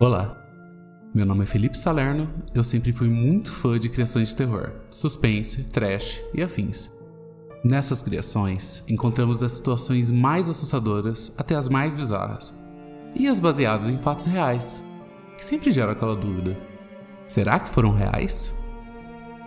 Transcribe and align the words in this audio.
Olá, 0.00 0.40
meu 1.12 1.26
nome 1.26 1.42
é 1.42 1.46
Felipe 1.46 1.76
Salerno. 1.76 2.32
Eu 2.54 2.62
sempre 2.62 2.92
fui 2.92 3.08
muito 3.08 3.50
fã 3.50 3.76
de 3.76 3.88
criações 3.88 4.28
de 4.28 4.36
terror, 4.36 4.70
suspense, 4.88 5.64
trash 5.64 6.22
e 6.32 6.40
afins. 6.40 6.88
Nessas 7.64 8.00
criações, 8.00 8.84
encontramos 8.86 9.42
as 9.42 9.50
situações 9.50 10.08
mais 10.08 10.48
assustadoras 10.48 11.32
até 11.36 11.56
as 11.56 11.68
mais 11.68 11.94
bizarras, 11.94 12.54
e 13.12 13.26
as 13.26 13.40
baseadas 13.40 13.88
em 13.88 13.98
fatos 13.98 14.26
reais, 14.26 14.84
que 15.36 15.44
sempre 15.44 15.72
geram 15.72 15.90
aquela 15.90 16.14
dúvida: 16.14 16.56
será 17.26 17.58
que 17.58 17.68
foram 17.68 17.90
reais? 17.90 18.54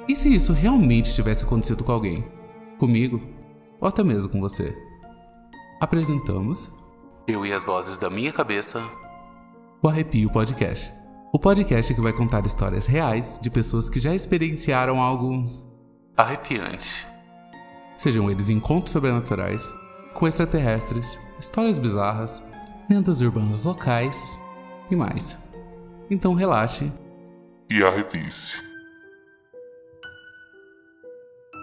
E 0.06 0.18
se 0.18 0.36
isso 0.36 0.52
realmente 0.52 1.14
tivesse 1.14 1.46
acontecido 1.46 1.82
com 1.82 1.94
alguém? 1.94 2.30
Comigo? 2.78 3.22
Ou 3.80 3.88
até 3.88 4.04
mesmo 4.04 4.30
com 4.30 4.42
você? 4.42 4.78
Apresentamos 5.80 6.70
Eu 7.26 7.46
e 7.46 7.54
as 7.54 7.64
Vozes 7.64 7.98
da 7.98 8.10
Minha 8.10 8.34
Cabeça 8.34 8.84
o 9.84 9.88
Arrepio 9.88 10.30
Podcast. 10.30 10.94
O 11.34 11.40
podcast 11.40 11.92
que 11.92 12.02
vai 12.02 12.14
contar 12.14 12.46
histórias 12.46 12.86
reais 12.86 13.40
de 13.42 13.50
pessoas 13.50 13.90
que 13.90 14.00
já 14.00 14.14
experienciaram 14.14 15.02
algo 15.02 15.44
arrepiante. 16.16 17.08
Sejam 17.96 18.30
eles 18.30 18.50
encontros 18.50 18.92
sobrenaturais, 18.92 19.74
com 20.14 20.28
extraterrestres, 20.28 21.18
histórias 21.40 21.80
bizarras, 21.80 22.44
lendas 22.88 23.22
urbanas 23.22 23.64
locais 23.64 24.40
e 24.92 24.96
mais. 24.96 25.40
Então 26.12 26.36
relaxe 26.36 26.92
e 27.72 27.84
arrepie-se. 27.84 28.62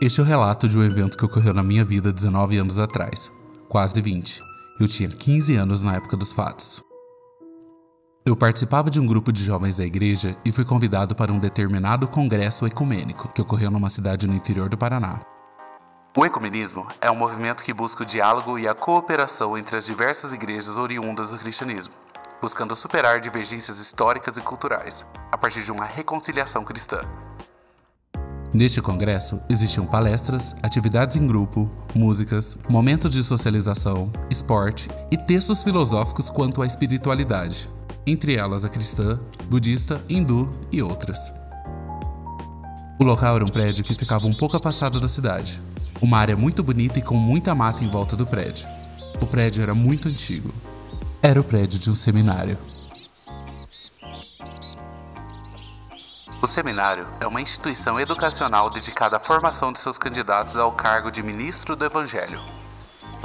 Este 0.03 0.19
é 0.19 0.23
o 0.25 0.27
relato 0.27 0.67
de 0.67 0.77
um 0.77 0.83
evento 0.83 1.17
que 1.17 1.25
ocorreu 1.25 1.55
na 1.55 1.63
minha 1.63 1.85
vida 1.85 2.13
19 2.13 2.59
anos 2.59 2.81
atrás, 2.81 3.31
quase 3.69 4.01
20. 4.03 4.43
Eu 4.81 4.89
tinha 4.89 5.09
15 5.09 5.55
anos 5.55 5.83
na 5.83 5.95
época 5.95 6.17
dos 6.17 6.33
fatos. 6.33 6.88
Eu 8.29 8.37
participava 8.37 8.91
de 8.91 9.01
um 9.01 9.07
grupo 9.07 9.33
de 9.33 9.43
jovens 9.43 9.79
da 9.79 9.87
igreja 9.87 10.37
e 10.45 10.53
fui 10.53 10.63
convidado 10.63 11.17
para 11.17 11.33
um 11.33 11.39
determinado 11.39 12.07
congresso 12.07 12.67
ecumênico 12.67 13.27
que 13.29 13.41
ocorreu 13.41 13.71
numa 13.71 13.89
cidade 13.89 14.27
no 14.27 14.35
interior 14.35 14.69
do 14.69 14.77
Paraná. 14.77 15.23
O 16.15 16.27
ecumenismo 16.27 16.87
é 17.01 17.11
um 17.11 17.17
movimento 17.17 17.65
que 17.65 17.73
busca 17.73 18.03
o 18.03 18.07
diálogo 18.07 18.59
e 18.59 18.69
a 18.69 18.75
cooperação 18.75 19.57
entre 19.57 19.79
as 19.79 19.87
diversas 19.87 20.35
igrejas 20.35 20.77
oriundas 20.77 21.31
do 21.31 21.39
cristianismo, 21.39 21.95
buscando 22.39 22.77
superar 22.77 23.19
divergências 23.19 23.79
históricas 23.79 24.37
e 24.37 24.43
culturais, 24.43 25.07
a 25.33 25.39
partir 25.39 25.65
de 25.65 25.73
uma 25.73 25.87
reconciliação 25.87 26.63
cristã. 26.65 27.01
Neste 28.53 28.83
congresso 28.83 29.41
existiam 29.49 29.87
palestras, 29.87 30.55
atividades 30.63 31.17
em 31.17 31.27
grupo, 31.27 31.71
músicas, 31.95 32.59
momentos 32.69 33.11
de 33.11 33.25
socialização, 33.25 34.13
esporte 34.29 34.91
e 35.11 35.17
textos 35.17 35.65
filosóficos 35.65 36.29
quanto 36.29 36.61
à 36.61 36.67
espiritualidade, 36.67 37.71
entre 38.11 38.37
elas 38.37 38.65
a 38.65 38.69
cristã, 38.69 39.21
budista, 39.45 40.03
hindu 40.09 40.51
e 40.73 40.83
outras. 40.83 41.33
O 42.99 43.05
local 43.05 43.37
era 43.37 43.45
um 43.45 43.49
prédio 43.49 43.85
que 43.85 43.95
ficava 43.95 44.27
um 44.27 44.35
pouco 44.35 44.57
afastado 44.57 44.99
da 44.99 45.07
cidade. 45.07 45.61
Uma 46.01 46.19
área 46.19 46.37
muito 46.37 46.63
bonita 46.63 46.99
e 46.99 47.03
com 47.03 47.15
muita 47.15 47.55
mata 47.55 47.85
em 47.85 47.89
volta 47.89 48.17
do 48.17 48.27
prédio. 48.27 48.67
O 49.21 49.27
prédio 49.27 49.63
era 49.63 49.75
muito 49.75 50.09
antigo. 50.09 50.53
Era 51.23 51.41
o 51.41 51.45
prédio 51.45 51.79
de 51.79 51.91
um 51.91 51.95
seminário. 51.95 52.57
O 56.41 56.47
seminário 56.47 57.07
é 57.21 57.27
uma 57.27 57.41
instituição 57.41 58.01
educacional 58.01 58.71
dedicada 58.71 59.17
à 59.17 59.21
formação 59.21 59.73
de 59.73 59.81
seus 59.81 59.99
candidatos 59.99 60.57
ao 60.57 60.73
cargo 60.73 61.11
de 61.11 61.23
ministro 61.23 61.77
do 61.77 61.85
Evangelho. 61.85 62.41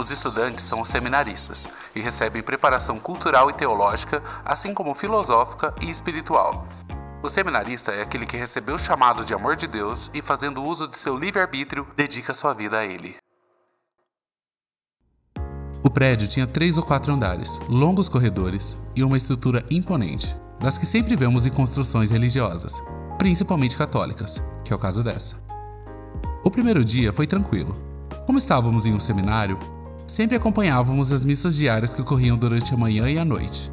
Os 0.04 0.12
estudantes 0.12 0.66
são 0.66 0.82
os 0.82 0.90
seminaristas 0.90 1.64
e 1.96 2.02
recebem 2.02 2.44
preparação 2.44 3.00
cultural 3.00 3.50
e 3.50 3.54
teológica, 3.54 4.22
assim 4.44 4.74
como 4.74 4.94
filosófica 4.94 5.74
e 5.80 5.90
espiritual. 5.90 6.68
O 7.24 7.30
seminarista 7.30 7.94
é 7.94 8.02
aquele 8.02 8.26
que 8.26 8.36
recebeu 8.36 8.76
o 8.76 8.80
chamado 8.80 9.24
de 9.24 9.34
amor 9.34 9.56
de 9.56 9.66
Deus 9.66 10.12
e, 10.14 10.22
fazendo 10.22 10.62
uso 10.62 10.90
de 10.90 11.00
seu 11.00 11.18
livre-arbítrio, 11.18 11.88
dedica 11.96 12.34
sua 12.34 12.54
vida 12.54 12.80
a 12.80 12.84
ele. 12.84 13.16
O 15.82 15.90
prédio 15.90 16.28
tinha 16.28 16.46
três 16.46 16.78
ou 16.78 16.84
quatro 16.84 17.14
andares, 17.14 17.58
longos 17.70 18.10
corredores 18.10 18.78
e 18.94 19.06
uma 19.06 19.16
estrutura 19.16 19.66
imponente, 19.72 20.36
das 20.60 20.78
que 20.78 20.86
sempre 20.86 21.16
vemos 21.16 21.46
em 21.46 21.50
construções 21.50 22.12
religiosas, 22.12 22.74
principalmente 23.18 23.78
católicas, 23.78 24.44
que 24.66 24.74
é 24.74 24.76
o 24.76 24.80
caso 24.80 25.02
dessa. 25.02 25.38
O 26.44 26.52
primeiro 26.52 26.84
dia 26.84 27.14
foi 27.14 27.26
tranquilo. 27.26 27.74
Como 28.26 28.38
estávamos 28.38 28.86
em 28.86 28.94
um 28.94 29.00
seminário, 29.00 29.58
Sempre 30.14 30.38
acompanhávamos 30.38 31.12
as 31.12 31.26
missas 31.26 31.56
diárias 31.56 31.96
que 31.96 32.02
ocorriam 32.04 32.38
durante 32.38 32.72
a 32.72 32.78
manhã 32.78 33.10
e 33.10 33.18
a 33.18 33.26
noite, 33.26 33.72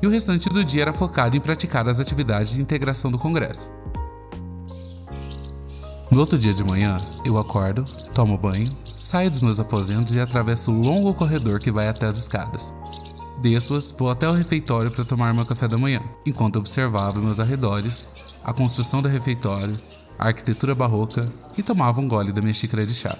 e 0.00 0.06
o 0.06 0.10
restante 0.10 0.48
do 0.48 0.64
dia 0.64 0.80
era 0.80 0.94
focado 0.94 1.36
em 1.36 1.40
praticar 1.40 1.86
as 1.86 2.00
atividades 2.00 2.54
de 2.54 2.62
integração 2.62 3.12
do 3.12 3.18
Congresso. 3.18 3.70
No 6.10 6.20
outro 6.20 6.38
dia 6.38 6.54
de 6.54 6.64
manhã, 6.64 6.98
eu 7.26 7.38
acordo, 7.38 7.84
tomo 8.14 8.38
banho, 8.38 8.66
saio 8.96 9.30
dos 9.30 9.42
meus 9.42 9.60
aposentos 9.60 10.14
e 10.14 10.20
atravesso 10.20 10.72
o 10.72 10.82
longo 10.82 11.12
corredor 11.12 11.60
que 11.60 11.70
vai 11.70 11.86
até 11.86 12.06
as 12.06 12.16
escadas. 12.16 12.72
Desço-as, 13.42 13.90
vou 13.90 14.10
até 14.10 14.26
o 14.26 14.32
refeitório 14.32 14.90
para 14.90 15.04
tomar 15.04 15.34
meu 15.34 15.44
café 15.44 15.68
da 15.68 15.76
manhã, 15.76 16.00
enquanto 16.24 16.56
observava 16.56 17.20
meus 17.20 17.38
arredores, 17.38 18.08
a 18.42 18.54
construção 18.54 19.02
do 19.02 19.08
refeitório, 19.08 19.76
a 20.18 20.28
arquitetura 20.28 20.74
barroca 20.74 21.30
e 21.58 21.62
tomava 21.62 22.00
um 22.00 22.08
gole 22.08 22.32
da 22.32 22.40
minha 22.40 22.54
xícara 22.54 22.86
de 22.86 22.94
chá. 22.94 23.14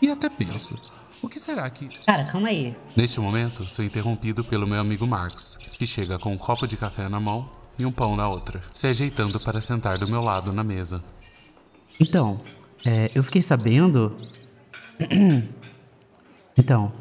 E 0.00 0.10
até 0.10 0.30
penso, 0.30 0.74
o 1.22 1.28
que 1.28 1.40
será 1.40 1.68
que. 1.70 1.88
Cara, 2.04 2.24
calma 2.24 2.48
aí. 2.48 2.76
Neste 2.96 3.20
momento, 3.20 3.66
sou 3.68 3.84
interrompido 3.84 4.44
pelo 4.44 4.66
meu 4.66 4.80
amigo 4.80 5.06
Marcos, 5.06 5.56
que 5.72 5.86
chega 5.86 6.18
com 6.18 6.32
um 6.32 6.38
copo 6.38 6.66
de 6.66 6.76
café 6.76 7.08
na 7.08 7.18
mão 7.20 7.46
e 7.78 7.86
um 7.86 7.92
pão 7.92 8.16
na 8.16 8.28
outra, 8.28 8.60
se 8.72 8.86
ajeitando 8.86 9.38
para 9.38 9.60
sentar 9.60 9.98
do 9.98 10.08
meu 10.08 10.20
lado 10.20 10.52
na 10.52 10.64
mesa. 10.64 11.02
Então, 12.00 12.40
é, 12.84 13.10
eu 13.14 13.22
fiquei 13.22 13.42
sabendo. 13.42 14.16
então, 16.56 16.92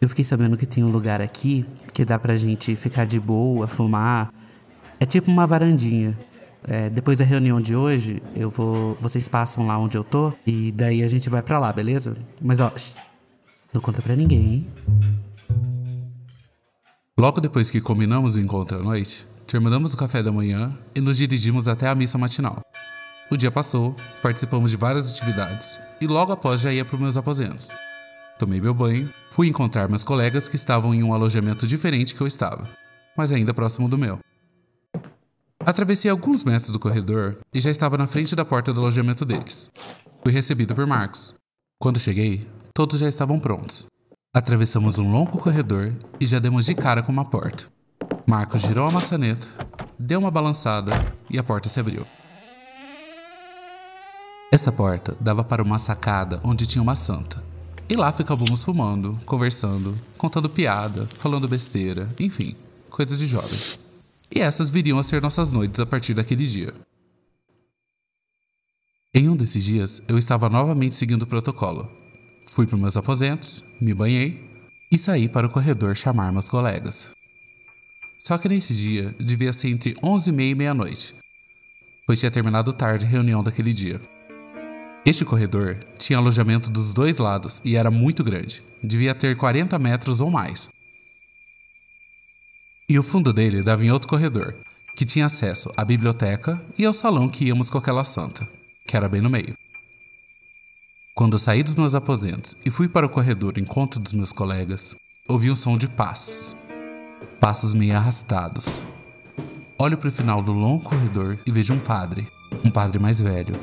eu 0.00 0.08
fiquei 0.08 0.24
sabendo 0.24 0.56
que 0.56 0.66
tem 0.66 0.84
um 0.84 0.90
lugar 0.90 1.20
aqui 1.20 1.64
que 1.92 2.04
dá 2.04 2.18
pra 2.18 2.36
gente 2.36 2.76
ficar 2.76 3.06
de 3.06 3.18
boa, 3.18 3.66
fumar. 3.66 4.32
É 5.00 5.06
tipo 5.06 5.30
uma 5.30 5.46
varandinha. 5.46 6.18
É, 6.68 6.90
depois 6.90 7.16
da 7.16 7.24
reunião 7.24 7.60
de 7.60 7.76
hoje, 7.76 8.22
eu 8.34 8.50
vou. 8.50 8.98
Vocês 9.00 9.28
passam 9.28 9.66
lá 9.66 9.78
onde 9.78 9.96
eu 9.96 10.02
tô 10.02 10.32
e 10.46 10.72
daí 10.72 11.02
a 11.02 11.08
gente 11.08 11.30
vai 11.30 11.42
para 11.42 11.58
lá, 11.58 11.72
beleza? 11.72 12.16
Mas 12.40 12.60
ó, 12.60 12.72
não 13.76 13.82
conta 13.82 14.00
pra 14.00 14.16
ninguém? 14.16 14.66
Logo 17.18 17.40
depois 17.40 17.70
que 17.70 17.80
combinamos 17.80 18.36
o 18.36 18.40
encontro 18.40 18.78
à 18.78 18.82
noite, 18.82 19.26
terminamos 19.46 19.92
o 19.92 19.96
café 19.96 20.22
da 20.22 20.32
manhã 20.32 20.76
e 20.94 21.00
nos 21.00 21.18
dirigimos 21.18 21.68
até 21.68 21.86
a 21.88 21.94
missa 21.94 22.16
matinal. 22.16 22.62
O 23.30 23.36
dia 23.36 23.50
passou, 23.50 23.94
participamos 24.22 24.70
de 24.70 24.76
várias 24.76 25.10
atividades 25.10 25.78
e 26.00 26.06
logo 26.06 26.32
após 26.32 26.60
já 26.60 26.72
ia 26.72 26.84
para 26.84 26.94
os 26.94 27.00
meus 27.00 27.16
aposentos. 27.16 27.68
Tomei 28.38 28.60
meu 28.60 28.72
banho, 28.72 29.12
fui 29.30 29.46
encontrar 29.46 29.88
meus 29.88 30.04
colegas 30.04 30.48
que 30.48 30.56
estavam 30.56 30.94
em 30.94 31.02
um 31.02 31.12
alojamento 31.12 31.66
diferente 31.66 32.14
que 32.14 32.20
eu 32.20 32.26
estava, 32.26 32.68
mas 33.16 33.30
ainda 33.30 33.52
próximo 33.52 33.88
do 33.88 33.98
meu. 33.98 34.18
Atravessei 35.60 36.10
alguns 36.10 36.44
metros 36.44 36.70
do 36.70 36.78
corredor 36.78 37.38
e 37.52 37.60
já 37.60 37.70
estava 37.70 37.98
na 37.98 38.06
frente 38.06 38.36
da 38.36 38.44
porta 38.44 38.72
do 38.72 38.80
alojamento 38.80 39.24
deles. 39.24 39.70
Fui 40.22 40.32
recebido 40.32 40.74
por 40.74 40.86
Marcos. 40.86 41.34
Quando 41.78 41.98
cheguei, 41.98 42.46
Todos 42.76 43.00
já 43.00 43.08
estavam 43.08 43.40
prontos. 43.40 43.86
Atravessamos 44.34 44.98
um 44.98 45.10
longo 45.10 45.38
corredor 45.38 45.94
e 46.20 46.26
já 46.26 46.38
demos 46.38 46.66
de 46.66 46.74
cara 46.74 47.02
com 47.02 47.10
uma 47.10 47.24
porta. 47.24 47.72
Marcos 48.26 48.60
girou 48.60 48.86
a 48.86 48.90
maçaneta, 48.90 49.48
deu 49.98 50.18
uma 50.18 50.30
balançada 50.30 50.92
e 51.30 51.38
a 51.38 51.42
porta 51.42 51.70
se 51.70 51.80
abriu. 51.80 52.04
Essa 54.52 54.70
porta 54.70 55.16
dava 55.18 55.42
para 55.42 55.62
uma 55.62 55.78
sacada 55.78 56.38
onde 56.44 56.66
tinha 56.66 56.82
uma 56.82 56.94
santa. 56.94 57.42
E 57.88 57.96
lá 57.96 58.12
ficávamos 58.12 58.62
fumando, 58.62 59.18
conversando, 59.24 59.98
contando 60.18 60.50
piada, 60.50 61.08
falando 61.18 61.48
besteira, 61.48 62.14
enfim, 62.20 62.54
coisas 62.90 63.18
de 63.18 63.26
jovem. 63.26 63.58
E 64.30 64.40
essas 64.40 64.68
viriam 64.68 64.98
a 64.98 65.02
ser 65.02 65.22
nossas 65.22 65.50
noites 65.50 65.80
a 65.80 65.86
partir 65.86 66.12
daquele 66.12 66.46
dia. 66.46 66.74
Em 69.14 69.30
um 69.30 69.34
desses 69.34 69.64
dias, 69.64 70.02
eu 70.06 70.18
estava 70.18 70.50
novamente 70.50 70.94
seguindo 70.94 71.22
o 71.22 71.26
protocolo, 71.26 71.88
Fui 72.56 72.66
para 72.66 72.78
meus 72.78 72.96
aposentos, 72.96 73.62
me 73.78 73.92
banhei 73.92 74.42
e 74.90 74.96
saí 74.96 75.28
para 75.28 75.46
o 75.46 75.50
corredor 75.50 75.94
chamar 75.94 76.32
meus 76.32 76.48
colegas. 76.48 77.10
Só 78.18 78.38
que 78.38 78.48
nesse 78.48 78.74
dia 78.74 79.14
devia 79.20 79.52
ser 79.52 79.68
entre 79.68 79.94
11 80.02 80.30
e 80.30 80.32
meia 80.32 80.50
e 80.52 80.54
meia-noite, 80.54 81.14
pois 82.06 82.18
tinha 82.18 82.30
terminado 82.30 82.72
tarde 82.72 83.04
a 83.04 83.08
reunião 83.10 83.44
daquele 83.44 83.74
dia. 83.74 84.00
Este 85.04 85.22
corredor 85.22 85.76
tinha 85.98 86.18
alojamento 86.18 86.70
dos 86.70 86.94
dois 86.94 87.18
lados 87.18 87.60
e 87.62 87.76
era 87.76 87.90
muito 87.90 88.24
grande, 88.24 88.62
devia 88.82 89.14
ter 89.14 89.36
40 89.36 89.78
metros 89.78 90.22
ou 90.22 90.30
mais. 90.30 90.70
E 92.88 92.98
o 92.98 93.02
fundo 93.02 93.34
dele 93.34 93.62
dava 93.62 93.84
em 93.84 93.90
outro 93.90 94.08
corredor, 94.08 94.54
que 94.96 95.04
tinha 95.04 95.26
acesso 95.26 95.70
à 95.76 95.84
biblioteca 95.84 96.58
e 96.78 96.86
ao 96.86 96.94
salão 96.94 97.28
que 97.28 97.44
íamos 97.44 97.68
com 97.68 97.76
aquela 97.76 98.02
santa, 98.02 98.48
que 98.88 98.96
era 98.96 99.10
bem 99.10 99.20
no 99.20 99.28
meio. 99.28 99.54
Quando 101.16 101.38
saí 101.38 101.62
dos 101.62 101.74
meus 101.74 101.94
aposentos 101.94 102.54
e 102.62 102.70
fui 102.70 102.90
para 102.90 103.06
o 103.06 103.08
corredor 103.08 103.56
em 103.56 103.62
encontro 103.62 103.98
dos 103.98 104.12
meus 104.12 104.32
colegas, 104.32 104.94
ouvi 105.26 105.50
um 105.50 105.56
som 105.56 105.78
de 105.78 105.88
passos. 105.88 106.54
Passos 107.40 107.72
meio 107.72 107.96
arrastados. 107.96 108.82
Olho 109.78 109.96
para 109.96 110.10
o 110.10 110.12
final 110.12 110.42
do 110.42 110.52
longo 110.52 110.84
corredor 110.84 111.38
e 111.46 111.50
vejo 111.50 111.72
um 111.72 111.78
padre, 111.78 112.28
um 112.62 112.70
padre 112.70 112.98
mais 112.98 113.18
velho, 113.18 113.58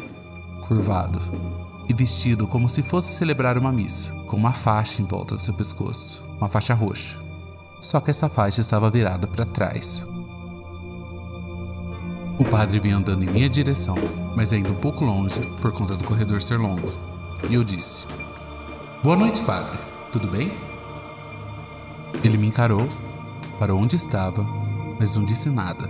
curvado 0.67 1.21
e 1.88 1.94
vestido 1.94 2.47
como 2.47 2.67
se 2.67 2.81
fosse 2.81 3.13
celebrar 3.13 3.56
uma 3.56 3.71
missa, 3.71 4.11
com 4.25 4.35
uma 4.35 4.53
faixa 4.53 4.99
em 4.99 5.06
volta 5.06 5.35
do 5.35 5.41
seu 5.44 5.53
pescoço, 5.53 6.23
uma 6.39 6.49
faixa 6.49 6.73
roxa. 6.73 7.19
Só 7.79 7.99
que 7.99 8.09
essa 8.09 8.27
faixa 8.27 8.61
estava 8.61 8.89
virada 8.89 9.27
para 9.27 9.45
trás. 9.45 10.03
O 12.39 12.45
padre 12.49 12.79
vinha 12.79 12.97
andando 12.97 13.23
em 13.23 13.31
minha 13.31 13.47
direção, 13.47 13.94
mas 14.35 14.51
ainda 14.51 14.71
um 14.71 14.79
pouco 14.81 15.06
longe 15.06 15.39
por 15.61 15.71
conta 15.71 15.95
do 15.95 16.03
corredor 16.03 16.41
ser 16.41 16.57
longo. 16.57 17.12
E 17.50 17.56
eu 17.56 17.63
disse: 17.63 18.06
Boa 19.04 19.16
noite, 19.16 19.44
padre. 19.44 19.78
Tudo 20.12 20.28
bem? 20.28 20.51
Ele 22.24 22.38
me 22.38 22.48
encarou, 22.48 22.88
parou 23.60 23.81
onde 23.81 23.95
estava, 23.95 24.44
mas 25.00 25.18
não 25.18 25.25
disse 25.25 25.50
nada. 25.50 25.90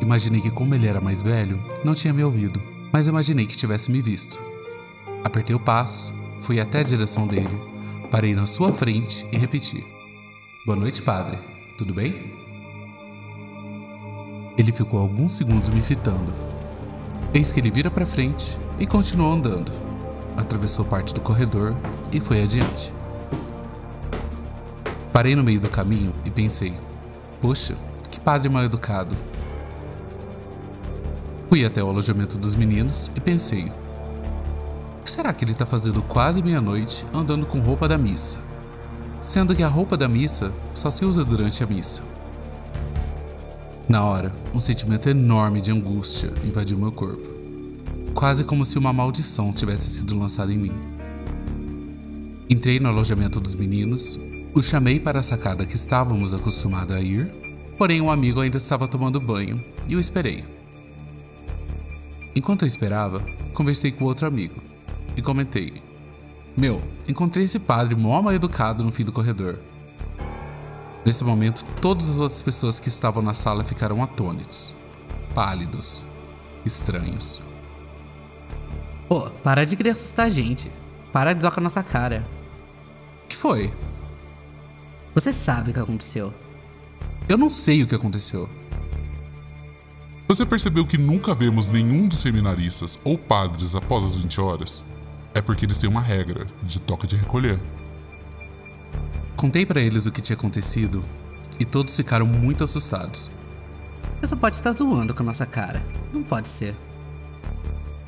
Imaginei 0.00 0.40
que, 0.40 0.50
como 0.50 0.74
ele 0.74 0.88
era 0.88 1.00
mais 1.00 1.22
velho, 1.22 1.62
não 1.84 1.94
tinha 1.94 2.12
me 2.12 2.24
ouvido, 2.24 2.60
mas 2.92 3.06
imaginei 3.06 3.46
que 3.46 3.56
tivesse 3.56 3.90
me 3.90 4.02
visto. 4.02 4.40
Apertei 5.22 5.54
o 5.54 5.60
passo, 5.60 6.12
fui 6.40 6.58
até 6.58 6.80
a 6.80 6.84
direção 6.84 7.26
dele, 7.26 7.56
parei 8.10 8.34
na 8.34 8.46
sua 8.46 8.72
frente 8.72 9.24
e 9.30 9.38
repeti: 9.38 9.84
Boa 10.66 10.76
noite, 10.76 11.02
padre. 11.02 11.38
Tudo 11.78 11.94
bem? 11.94 12.32
Ele 14.58 14.72
ficou 14.72 14.98
alguns 15.00 15.34
segundos 15.34 15.70
me 15.70 15.80
fitando. 15.80 16.32
Eis 17.32 17.52
que 17.52 17.60
ele 17.60 17.70
vira 17.70 17.90
para 17.90 18.04
frente 18.04 18.58
e 18.78 18.86
continuou 18.86 19.32
andando. 19.32 19.91
Atravessou 20.36 20.84
parte 20.84 21.12
do 21.12 21.20
corredor 21.20 21.74
e 22.10 22.20
foi 22.20 22.42
adiante. 22.42 22.92
Parei 25.12 25.36
no 25.36 25.44
meio 25.44 25.60
do 25.60 25.68
caminho 25.68 26.14
e 26.24 26.30
pensei: 26.30 26.74
Poxa, 27.40 27.76
que 28.10 28.18
padre 28.18 28.48
mal 28.48 28.64
educado. 28.64 29.14
Fui 31.48 31.66
até 31.66 31.84
o 31.84 31.88
alojamento 31.88 32.38
dos 32.38 32.54
meninos 32.54 33.10
e 33.14 33.20
pensei: 33.20 33.70
O 35.00 35.04
que 35.04 35.10
será 35.10 35.32
que 35.34 35.44
ele 35.44 35.52
está 35.52 35.66
fazendo 35.66 36.02
quase 36.02 36.42
meia-noite 36.42 37.04
andando 37.12 37.44
com 37.44 37.60
roupa 37.60 37.86
da 37.86 37.98
missa? 37.98 38.38
Sendo 39.22 39.54
que 39.54 39.62
a 39.62 39.68
roupa 39.68 39.96
da 39.96 40.08
missa 40.08 40.50
só 40.74 40.90
se 40.90 41.04
usa 41.04 41.24
durante 41.24 41.62
a 41.62 41.66
missa. 41.66 42.02
Na 43.86 44.02
hora, 44.02 44.32
um 44.54 44.60
sentimento 44.60 45.10
enorme 45.10 45.60
de 45.60 45.70
angústia 45.70 46.32
invadiu 46.42 46.78
meu 46.78 46.90
corpo. 46.90 47.41
Quase 48.14 48.44
como 48.44 48.64
se 48.64 48.78
uma 48.78 48.92
maldição 48.92 49.52
tivesse 49.52 49.88
sido 49.88 50.18
lançada 50.18 50.52
em 50.52 50.58
mim. 50.58 50.72
Entrei 52.48 52.78
no 52.78 52.88
alojamento 52.88 53.40
dos 53.40 53.54
meninos, 53.54 54.20
o 54.54 54.62
chamei 54.62 55.00
para 55.00 55.20
a 55.20 55.22
sacada 55.22 55.64
que 55.64 55.76
estávamos 55.76 56.34
acostumados 56.34 56.94
a 56.94 57.00
ir, 57.00 57.26
porém 57.78 58.00
um 58.00 58.10
amigo 58.10 58.40
ainda 58.40 58.58
estava 58.58 58.86
tomando 58.86 59.18
banho 59.18 59.64
e 59.88 59.96
o 59.96 60.00
esperei. 60.00 60.44
Enquanto 62.36 62.62
eu 62.62 62.68
esperava, 62.68 63.24
conversei 63.54 63.90
com 63.90 64.04
outro 64.04 64.26
amigo 64.26 64.56
e 65.16 65.22
comentei: 65.22 65.82
Meu, 66.56 66.82
encontrei 67.08 67.46
esse 67.46 67.58
padre 67.58 67.94
mó 67.94 68.20
mal 68.20 68.34
educado 68.34 68.84
no 68.84 68.92
fim 68.92 69.04
do 69.04 69.12
corredor. 69.12 69.58
Nesse 71.04 71.24
momento, 71.24 71.64
todas 71.80 72.08
as 72.08 72.20
outras 72.20 72.42
pessoas 72.42 72.78
que 72.78 72.88
estavam 72.88 73.22
na 73.22 73.34
sala 73.34 73.64
ficaram 73.64 74.02
atônitos, 74.02 74.74
pálidos, 75.34 76.06
estranhos. 76.64 77.42
Pô, 79.12 79.28
para 79.28 79.66
de 79.66 79.76
querer 79.76 79.90
assustar 79.90 80.24
a 80.24 80.30
gente. 80.30 80.72
Para 81.12 81.34
de 81.34 81.42
zoar 81.42 81.52
com 81.52 81.60
a 81.60 81.64
nossa 81.64 81.82
cara. 81.82 82.26
O 83.24 83.28
que 83.28 83.36
foi? 83.36 83.70
Você 85.14 85.34
sabe 85.34 85.70
o 85.70 85.74
que 85.74 85.78
aconteceu. 85.78 86.32
Eu 87.28 87.36
não 87.36 87.50
sei 87.50 87.82
o 87.82 87.86
que 87.86 87.94
aconteceu. 87.94 88.48
Você 90.26 90.46
percebeu 90.46 90.86
que 90.86 90.96
nunca 90.96 91.34
vemos 91.34 91.66
nenhum 91.66 92.08
dos 92.08 92.20
seminaristas 92.20 92.98
ou 93.04 93.18
padres 93.18 93.74
após 93.74 94.02
as 94.02 94.14
20 94.14 94.40
horas? 94.40 94.82
É 95.34 95.42
porque 95.42 95.66
eles 95.66 95.76
têm 95.76 95.90
uma 95.90 96.00
regra 96.00 96.46
de 96.62 96.80
toque 96.80 97.06
de 97.06 97.16
recolher. 97.16 97.60
Contei 99.36 99.66
para 99.66 99.82
eles 99.82 100.06
o 100.06 100.10
que 100.10 100.22
tinha 100.22 100.38
acontecido 100.38 101.04
e 101.60 101.66
todos 101.66 101.94
ficaram 101.94 102.24
muito 102.24 102.64
assustados. 102.64 103.30
Você 104.22 104.28
só 104.28 104.36
pode 104.36 104.56
estar 104.56 104.72
zoando 104.72 105.12
com 105.12 105.22
a 105.22 105.26
nossa 105.26 105.44
cara. 105.44 105.84
Não 106.14 106.22
pode 106.22 106.48
ser. 106.48 106.74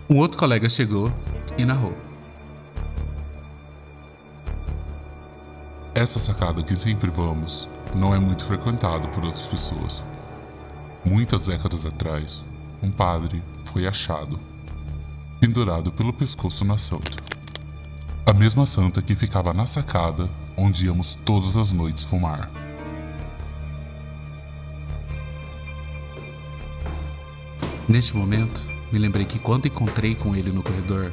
Um 0.09 0.19
outro 0.19 0.37
colega 0.37 0.69
chegou 0.69 1.11
e 1.57 1.65
narrou. 1.65 1.97
Essa 5.95 6.19
sacada 6.19 6.63
que 6.63 6.77
sempre 6.77 7.09
vamos 7.09 7.71
não 7.95 8.15
é 8.15 8.19
muito 8.19 8.45
frequentada 8.45 9.09
por 9.09 9.25
outras 9.25 9.47
pessoas. 9.47 10.03
Muitas 11.05 11.47
décadas 11.47 11.87
atrás, 11.87 12.45
um 12.83 12.91
padre 12.91 13.43
foi 13.65 13.87
achado, 13.87 14.39
pendurado 15.41 15.91
pelo 15.91 16.13
pescoço 16.13 16.67
na 16.67 16.77
santa. 16.77 17.17
A 18.27 18.35
mesma 18.35 18.67
santa 18.67 19.01
que 19.01 19.15
ficava 19.15 19.55
na 19.55 19.67
sacada 19.67 20.29
onde 20.55 20.85
íamos 20.85 21.15
todas 21.25 21.57
as 21.57 21.73
noites 21.73 22.05
fumar. 22.05 22.51
Neste 27.89 28.15
momento, 28.17 28.74
me 28.95 29.01
lembrei 29.01 29.27
que 29.27 29.41
quando 29.41 29.67
encontrei 29.67 30.15
com 30.15 30.37
ele 30.37 30.53
no 30.53 30.63
corredor, 30.63 31.11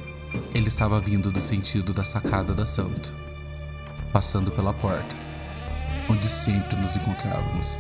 ele 0.54 0.68
estava 0.68 1.00
vindo 1.00 1.32
do 1.32 1.42
sentido 1.42 1.92
da 1.92 2.06
sacada 2.06 2.54
da 2.54 2.64
santa, 2.64 3.10
passando 4.14 4.52
pela 4.52 4.72
porta, 4.72 5.16
onde 6.08 6.30
sempre 6.30 6.76
nos 6.76 6.96
encontrávamos. 6.96 7.76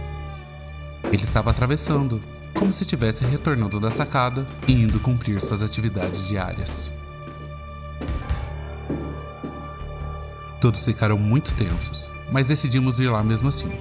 Ele 1.04 1.22
estava 1.22 1.52
atravessando, 1.52 2.20
como 2.56 2.74
se 2.74 2.82
estivesse 2.82 3.24
retornando 3.24 3.80
da 3.80 3.92
sacada 3.92 4.48
e 4.68 4.74
indo 4.74 5.00
cumprir 5.00 5.40
suas 5.40 5.62
atividades 5.62 6.28
diárias. 6.28 6.92
Todos 10.60 10.84
ficaram 10.84 11.20
muito 11.20 11.54
tensos, 11.54 12.10
mas 12.32 12.48
decidimos 12.48 13.00
ir 13.00 13.08
lá 13.08 13.24
mesmo 13.24 13.50
assim. 13.50 13.72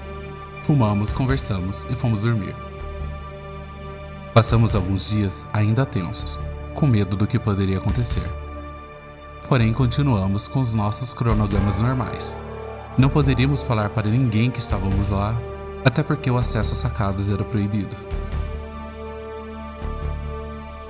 Fumamos, 0.65 1.15
conversamos 1.15 1.87
e 1.89 1.97
fomos 1.97 2.25
dormir. 2.25 2.55
Passamos 4.33 4.77
alguns 4.77 5.09
dias 5.09 5.45
ainda 5.53 5.85
tensos, 5.85 6.39
com 6.73 6.87
medo 6.87 7.17
do 7.17 7.27
que 7.27 7.37
poderia 7.37 7.79
acontecer. 7.79 8.31
Porém, 9.49 9.73
continuamos 9.73 10.47
com 10.47 10.61
os 10.61 10.73
nossos 10.73 11.13
cronogramas 11.13 11.81
normais. 11.81 12.35
Não 12.97 13.09
poderíamos 13.09 13.65
falar 13.65 13.91
para 13.91 14.09
ninguém 14.09 14.49
que 14.49 14.61
estávamos 14.61 15.11
lá, 15.11 15.35
até 15.85 16.05
porque 16.05 16.31
o 16.31 16.39
acesso 16.39 16.73
às 16.73 16.79
sacadas 16.79 17.29
era 17.29 17.43
proibido. 17.43 17.97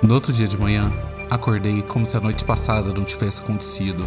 No 0.02 0.12
outro 0.12 0.34
dia 0.34 0.46
de 0.46 0.58
manhã, 0.58 0.92
acordei 1.30 1.80
como 1.80 2.08
se 2.08 2.18
a 2.18 2.20
noite 2.20 2.44
passada 2.44 2.92
não 2.92 3.04
tivesse 3.04 3.40
acontecido, 3.40 4.06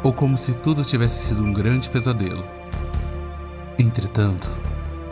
ou 0.00 0.12
como 0.12 0.36
se 0.36 0.54
tudo 0.54 0.84
tivesse 0.84 1.26
sido 1.26 1.42
um 1.42 1.52
grande 1.52 1.90
pesadelo. 1.90 2.44
Entretanto, 3.76 4.48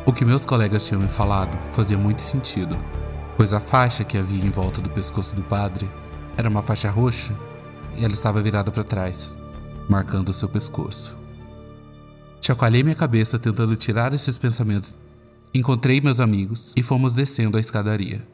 o 0.07 0.13
que 0.13 0.25
meus 0.25 0.47
colegas 0.47 0.87
tinham 0.87 1.03
me 1.03 1.09
falado 1.09 1.59
fazia 1.73 1.99
muito 1.99 2.23
sentido 2.23 2.79
pois 3.39 3.53
a 3.53 3.61
faixa 3.61 4.03
que 4.03 4.19
havia 4.19 4.45
em 4.45 4.51
volta 4.51 4.81
do 4.81 4.91
pescoço 4.91 5.37
do 5.37 5.45
padre 5.45 5.89
era 6.37 6.49
uma 6.49 6.61
faixa 6.61 6.91
roxa 6.91 7.33
e 7.97 8.05
ela 8.05 8.13
estava 8.13 8.43
virada 8.43 8.73
para 8.73 8.83
trás, 8.83 9.37
marcando 9.89 10.31
o 10.31 10.33
seu 10.33 10.49
pescoço. 10.49 11.17
Chacoalhei 12.41 12.83
minha 12.83 12.97
cabeça 12.97 13.39
tentando 13.39 13.77
tirar 13.77 14.13
esses 14.13 14.41
pensamentos. 14.41 14.97
Encontrei 15.55 16.01
meus 16.01 16.19
amigos 16.19 16.73
e 16.77 16.83
fomos 16.83 17.13
descendo 17.13 17.57
a 17.57 17.61
escadaria. 17.61 18.27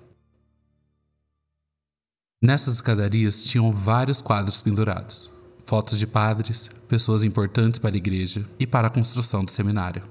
Nessas 2.43 2.77
escadarias 2.77 3.45
tinham 3.45 3.71
vários 3.71 4.23
quadros 4.23 4.63
pendurados, 4.63 5.31
fotos 5.67 5.99
de 5.99 6.07
padres, 6.07 6.71
pessoas 6.89 7.23
importantes 7.23 7.79
para 7.79 7.95
a 7.95 7.97
igreja 7.97 8.43
e 8.59 8.67
para 8.67 8.89
a 8.89 8.91
construção 8.91 9.45
do 9.45 9.51
seminário. 9.51 10.03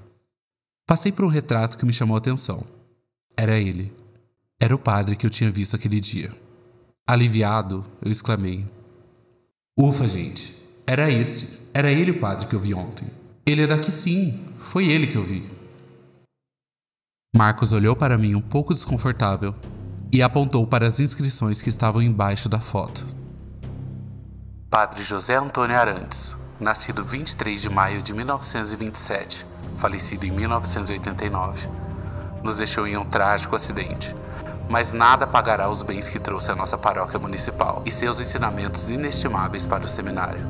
Passei 0.86 1.10
por 1.10 1.24
um 1.24 1.28
retrato 1.28 1.76
que 1.76 1.84
me 1.84 1.92
chamou 1.92 2.14
a 2.14 2.18
atenção. 2.18 2.64
Era 3.36 3.58
ele, 3.58 3.92
era 4.64 4.74
o 4.74 4.78
padre 4.78 5.14
que 5.14 5.26
eu 5.26 5.30
tinha 5.30 5.50
visto 5.50 5.76
aquele 5.76 6.00
dia. 6.00 6.32
Aliviado, 7.06 7.84
eu 8.02 8.10
exclamei: 8.10 8.66
Ufa, 9.78 10.08
gente! 10.08 10.56
Era 10.86 11.10
esse! 11.10 11.60
Era 11.74 11.90
ele 11.90 12.12
o 12.12 12.18
padre 12.18 12.46
que 12.46 12.56
eu 12.56 12.60
vi 12.60 12.72
ontem. 12.72 13.10
Ele 13.44 13.64
é 13.64 13.66
daqui 13.66 13.92
sim! 13.92 14.42
Foi 14.56 14.86
ele 14.86 15.06
que 15.06 15.16
eu 15.16 15.22
vi. 15.22 15.50
Marcos 17.36 17.72
olhou 17.72 17.94
para 17.94 18.16
mim 18.16 18.34
um 18.34 18.40
pouco 18.40 18.72
desconfortável 18.72 19.54
e 20.10 20.22
apontou 20.22 20.66
para 20.66 20.86
as 20.86 20.98
inscrições 20.98 21.60
que 21.60 21.68
estavam 21.68 22.00
embaixo 22.00 22.48
da 22.48 22.58
foto. 22.58 23.06
Padre 24.70 25.04
José 25.04 25.36
Antônio 25.36 25.76
Arantes, 25.76 26.34
nascido 26.58 27.04
23 27.04 27.60
de 27.60 27.68
maio 27.68 28.02
de 28.02 28.14
1927, 28.14 29.44
falecido 29.76 30.24
em 30.24 30.30
1989, 30.30 31.68
nos 32.42 32.56
deixou 32.56 32.86
em 32.86 32.96
um 32.96 33.04
trágico 33.04 33.54
acidente 33.54 34.14
mas 34.68 34.92
nada 34.92 35.26
pagará 35.26 35.68
os 35.68 35.82
bens 35.82 36.08
que 36.08 36.18
trouxe 36.18 36.50
a 36.50 36.54
nossa 36.54 36.76
paróquia 36.76 37.18
municipal 37.18 37.82
e 37.84 37.90
seus 37.90 38.20
ensinamentos 38.20 38.90
inestimáveis 38.90 39.66
para 39.66 39.84
o 39.84 39.88
seminário. 39.88 40.44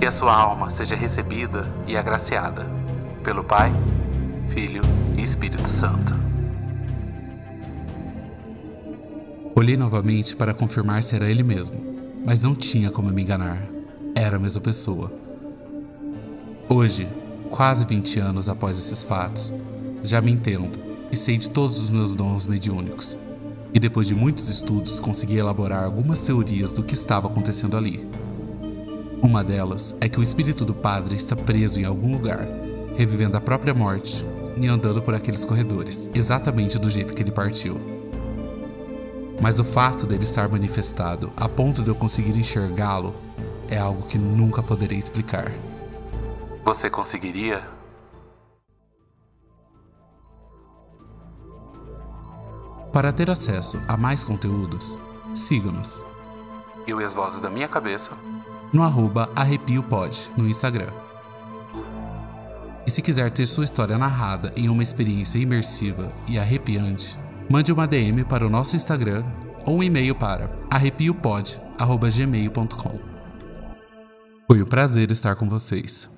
Que 0.00 0.06
a 0.06 0.12
sua 0.12 0.34
alma 0.34 0.70
seja 0.70 0.96
recebida 0.96 1.68
e 1.86 1.96
agraciada 1.96 2.66
pelo 3.22 3.44
Pai 3.44 3.72
Filho 4.48 4.82
e 5.16 5.22
Espírito 5.22 5.68
Santo. 5.68 6.14
Olhei 9.54 9.76
novamente 9.76 10.36
para 10.36 10.52
confirmar 10.52 11.02
se 11.02 11.14
era 11.14 11.30
ele 11.30 11.42
mesmo, 11.42 11.76
mas 12.24 12.40
não 12.40 12.54
tinha 12.54 12.90
como 12.90 13.10
me 13.10 13.22
enganar. 13.22 13.58
Era 14.14 14.36
a 14.36 14.38
mesma 14.38 14.60
pessoa. 14.60 15.10
Hoje, 16.68 17.08
quase 17.50 17.84
20 17.84 18.18
anos 18.18 18.48
após 18.48 18.78
esses 18.78 19.02
fatos, 19.02 19.52
já 20.02 20.20
me 20.20 20.32
entendo 20.32 20.83
e 21.14 21.16
sei 21.16 21.38
de 21.38 21.48
todos 21.48 21.78
os 21.78 21.90
meus 21.90 22.12
dons 22.12 22.44
mediúnicos. 22.44 23.16
E 23.72 23.78
depois 23.78 24.08
de 24.08 24.14
muitos 24.14 24.48
estudos, 24.48 24.98
consegui 24.98 25.36
elaborar 25.36 25.84
algumas 25.84 26.18
teorias 26.18 26.72
do 26.72 26.82
que 26.82 26.94
estava 26.94 27.28
acontecendo 27.28 27.76
ali. 27.76 28.04
Uma 29.22 29.42
delas 29.44 29.94
é 30.00 30.08
que 30.08 30.18
o 30.18 30.22
espírito 30.22 30.64
do 30.64 30.74
padre 30.74 31.14
está 31.14 31.36
preso 31.36 31.78
em 31.78 31.84
algum 31.84 32.12
lugar, 32.12 32.46
revivendo 32.96 33.36
a 33.36 33.40
própria 33.40 33.72
morte 33.72 34.26
e 34.60 34.66
andando 34.66 35.00
por 35.00 35.14
aqueles 35.14 35.44
corredores, 35.44 36.10
exatamente 36.14 36.78
do 36.78 36.90
jeito 36.90 37.14
que 37.14 37.22
ele 37.22 37.30
partiu. 37.30 37.80
Mas 39.40 39.60
o 39.60 39.64
fato 39.64 40.06
dele 40.06 40.24
estar 40.24 40.48
manifestado 40.48 41.32
a 41.36 41.48
ponto 41.48 41.80
de 41.80 41.88
eu 41.88 41.94
conseguir 41.94 42.36
enxergá-lo 42.36 43.14
é 43.70 43.78
algo 43.78 44.02
que 44.08 44.18
nunca 44.18 44.62
poderei 44.62 44.98
explicar. 44.98 45.52
Você 46.64 46.90
conseguiria? 46.90 47.73
Para 52.94 53.12
ter 53.12 53.28
acesso 53.28 53.82
a 53.88 53.96
mais 53.96 54.22
conteúdos, 54.22 54.96
siga-nos. 55.34 56.00
Eu 56.86 57.00
e 57.00 57.04
as 57.04 57.12
vozes 57.12 57.40
da 57.40 57.50
minha 57.50 57.66
cabeça 57.66 58.12
no 58.72 58.84
arroba 58.84 59.28
arrepiopod 59.34 60.30
no 60.36 60.48
Instagram. 60.48 60.86
E 62.86 62.90
se 62.90 63.02
quiser 63.02 63.32
ter 63.32 63.46
sua 63.46 63.64
história 63.64 63.98
narrada 63.98 64.52
em 64.54 64.68
uma 64.68 64.84
experiência 64.84 65.40
imersiva 65.40 66.12
e 66.28 66.38
arrepiante, 66.38 67.18
mande 67.50 67.72
uma 67.72 67.88
DM 67.88 68.24
para 68.24 68.46
o 68.46 68.50
nosso 68.50 68.76
Instagram 68.76 69.24
ou 69.66 69.78
um 69.78 69.82
e-mail 69.82 70.14
para 70.14 70.48
arrepiopod.gmail.com. 70.70 73.00
Foi 74.46 74.62
um 74.62 74.66
prazer 74.66 75.10
estar 75.10 75.34
com 75.34 75.48
vocês. 75.48 76.13